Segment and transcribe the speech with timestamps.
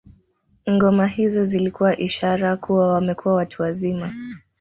[0.69, 4.13] Ngoma hizo zilikuwa ishara kuwa wamekuwa watu wazima